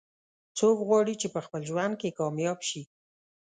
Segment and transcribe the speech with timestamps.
[0.57, 2.81] څوک غواړي چې په خپل ژوند کې کامیاب شي